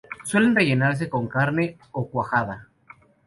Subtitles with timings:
[0.23, 2.67] Suelen rellenarse con carne o cuajada.